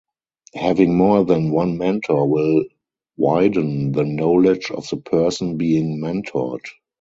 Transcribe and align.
Having 0.55 0.97
more 0.97 1.23
than 1.25 1.51
one 1.51 1.77
mentor 1.77 2.27
will 2.27 2.63
widen 3.17 3.91
the 3.91 4.03
knowledge 4.03 4.71
of 4.71 4.89
the 4.89 4.97
person 4.97 5.57
being 5.57 5.99
mentored. 5.99 6.65